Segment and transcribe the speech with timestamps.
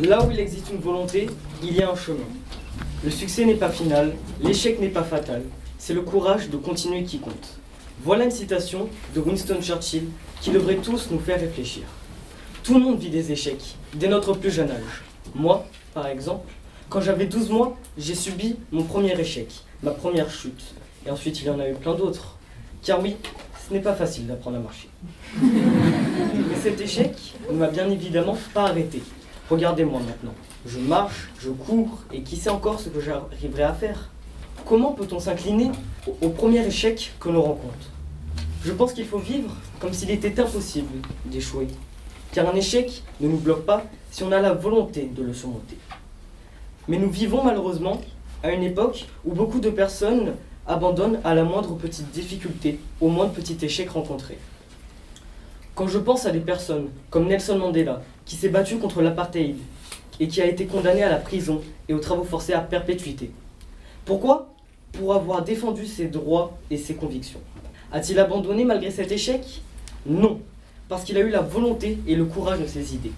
[0.00, 1.28] Là où il existe une volonté,
[1.62, 2.24] il y a un chemin.
[3.04, 5.42] Le succès n'est pas final, l'échec n'est pas fatal,
[5.76, 7.58] c'est le courage de continuer qui compte.
[8.02, 10.04] Voilà une citation de Winston Churchill
[10.40, 11.82] qui devrait tous nous faire réfléchir.
[12.62, 15.02] Tout le monde vit des échecs, dès notre plus jeune âge.
[15.34, 16.50] Moi, par exemple,
[16.88, 19.52] quand j'avais 12 mois, j'ai subi mon premier échec,
[19.82, 20.74] ma première chute.
[21.06, 22.38] Et ensuite, il y en a eu plein d'autres.
[22.82, 23.16] Car oui,
[23.68, 24.88] ce n'est pas facile d'apprendre à marcher.
[25.42, 27.14] Mais cet échec
[27.50, 29.02] ne m'a bien évidemment pas arrêté.
[29.52, 30.32] Regardez-moi maintenant.
[30.64, 34.08] Je marche, je cours, et qui sait encore ce que j'arriverai à faire?
[34.64, 35.70] Comment peut-on s'incliner
[36.22, 37.90] au, premier échec que l'on rencontre?
[38.64, 41.68] Je pense qu'il faut vivre comme s'il était impossible d'échouer.
[42.32, 45.76] Car un échec ne nous bloque pas si on a la volonté de le surmonter.
[46.88, 48.00] Mais nous vivons malheureusement
[48.42, 50.32] à une époque où beaucoup de personnes
[50.66, 54.38] abandonnent à la moindre petite difficulté, au moindre petit échec rencontré.
[55.74, 59.56] Quand je pense à des personnes comme Nelson Mandela, qui s'est battu contre l'apartheid
[60.20, 63.30] et qui a été condamné à la prison et aux travaux forcés à perpétuité.
[64.04, 64.52] Pourquoi?
[64.92, 67.40] Pour avoir défendu ses droits et ses convictions.
[67.90, 69.62] A-t-il abandonné malgré cet échec?
[70.04, 70.40] Non,
[70.90, 73.12] parce qu'il a eu la volonté et le courage de ses idées.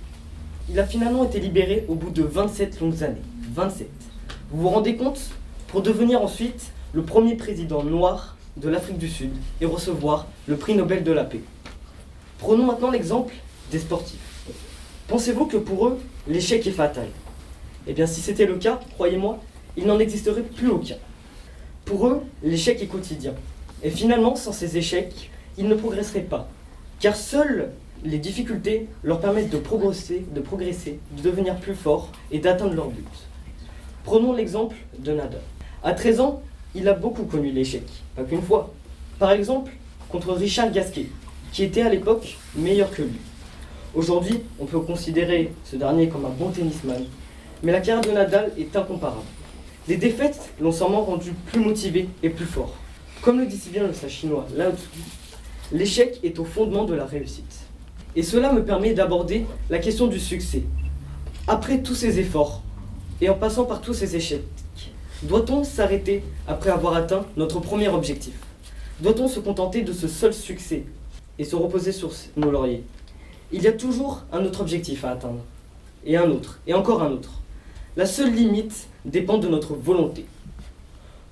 [0.70, 3.22] Il a finalement été libéré au bout de 27 longues années.
[3.52, 3.88] 27.
[4.52, 5.18] Vous vous rendez compte?
[5.66, 10.76] Pour devenir ensuite le premier président noir de l'Afrique du Sud et recevoir le prix
[10.76, 11.40] Nobel de la paix.
[12.38, 13.34] Prenons maintenant l'exemple
[13.70, 14.18] des sportifs.
[15.08, 17.08] Pensez-vous que pour eux, l'échec est fatal?
[17.86, 19.38] Eh bien, si c'était le cas, croyez-moi,
[19.76, 20.96] il n'en existerait plus aucun.
[21.84, 23.34] Pour eux, l'échec est quotidien.
[23.82, 26.48] Et finalement, sans ces échecs, ils ne progresseraient pas.
[27.00, 27.70] Car seules
[28.04, 32.88] les difficultés leur permettent de progresser, de progresser, de devenir plus forts et d'atteindre leur
[32.88, 33.06] but.
[34.04, 35.40] Prenons l'exemple de Nadal.
[35.82, 36.42] À 13 ans,
[36.74, 37.84] il a beaucoup connu l'échec,
[38.16, 38.72] pas qu'une fois.
[39.18, 39.72] Par exemple,
[40.08, 41.06] contre Richard Gasquet,
[41.54, 43.20] qui était à l'époque meilleur que lui.
[43.94, 47.04] Aujourd'hui, on peut considérer ce dernier comme un bon tennisman,
[47.62, 49.22] mais la carrière de Nadal est incomparable.
[49.86, 52.74] Les défaites l'ont sûrement rendu plus motivé et plus fort.
[53.22, 55.00] Comme le dit si bien le sage chinois Lao Tzu,
[55.70, 57.60] l'échec est au fondement de la réussite.
[58.16, 60.64] Et cela me permet d'aborder la question du succès.
[61.46, 62.62] Après tous ces efforts,
[63.20, 64.42] et en passant par tous ces échecs,
[65.22, 68.34] doit-on s'arrêter après avoir atteint notre premier objectif?
[68.98, 70.84] Doit-on se contenter de ce seul succès?
[71.38, 72.84] Et se reposer sur nos lauriers
[73.52, 75.40] Il y a toujours un autre objectif à atteindre,
[76.04, 77.40] et un autre, et encore un autre.
[77.96, 80.26] La seule limite dépend de notre volonté.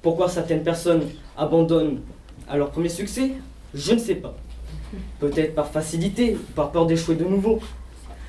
[0.00, 2.00] Pourquoi certaines personnes abandonnent
[2.48, 3.32] à leur premier succès
[3.74, 4.34] Je ne sais pas.
[5.20, 7.60] Peut-être par facilité par peur d'échouer de nouveau.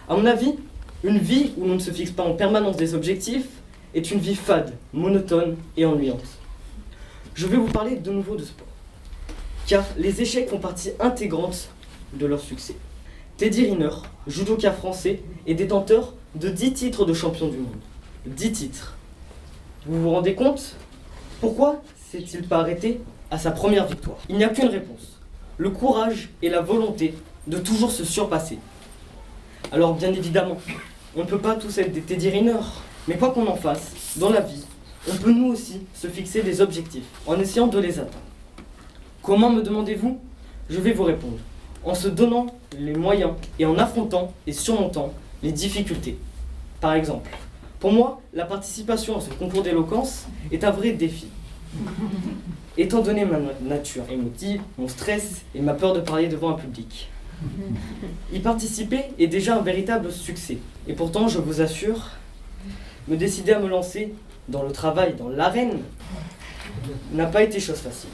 [0.08, 0.56] À mon avis,
[1.04, 3.48] une vie où l'on ne se fixe pas en permanence des objectifs
[3.94, 6.24] est une vie fade, monotone et ennuyante.
[7.36, 8.68] Je vais vous parler de nouveau de sport.
[9.68, 11.70] Car les échecs font partie intégrante
[12.14, 12.76] de leur succès.
[13.38, 13.90] Teddy Riner,
[14.28, 17.80] judoka français, est détenteur de 10 titres de champion du monde.
[18.26, 18.96] 10 titres.
[19.86, 20.76] Vous vous rendez compte?
[21.40, 21.82] Pourquoi
[22.12, 24.18] s'est-il pas arrêté à sa première victoire?
[24.30, 25.20] Il n'y a qu'une réponse.
[25.58, 27.14] Le courage et la volonté
[27.48, 28.60] de toujours se surpasser.
[29.72, 30.58] Alors bien évidemment,
[31.16, 32.60] on ne peut pas tous être des Teddy Riner,
[33.08, 34.64] mais quoi qu'on en fasse, dans la vie,
[35.12, 38.18] on peut nous aussi se fixer des objectifs en essayant de les atteindre.
[39.24, 40.20] Comment me demandez-vous?
[40.70, 41.38] Je vais vous répondre.
[41.86, 42.48] En se donnant
[42.78, 46.18] les moyens et en affrontant et surmontant les difficultés.
[46.82, 47.30] Par exemple,
[47.80, 51.28] pour moi, la participation à ce concours d'éloquence est un vrai défi.
[52.78, 57.10] Étant donné ma nature émotive, mon stress et ma peur de parler devant un public.
[58.34, 60.58] Y participer est déjà un véritable succès.
[60.86, 62.10] Et pourtant, je vous assure,
[63.08, 64.14] me décider à me lancer
[64.50, 65.80] dans le travail, dans l'arène,
[67.12, 68.10] n'a pas été chose facile.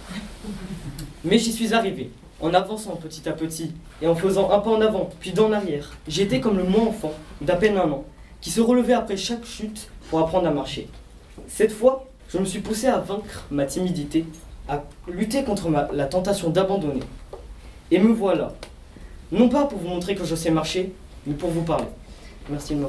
[1.23, 2.11] Mais j'y suis arrivé,
[2.41, 3.71] en avançant petit à petit,
[4.01, 5.91] et en faisant un pas en avant, puis d'en arrière.
[6.07, 8.05] J'étais comme le moi enfant, d'à peine un an,
[8.41, 10.87] qui se relevait après chaque chute pour apprendre à marcher.
[11.47, 14.25] Cette fois, je me suis poussé à vaincre ma timidité,
[14.67, 17.03] à lutter contre la tentation d'abandonner.
[17.91, 18.53] Et me voilà.
[19.31, 20.93] Non pas pour vous montrer que je sais marcher,
[21.25, 21.87] mais pour vous parler.
[22.49, 22.87] Merci de me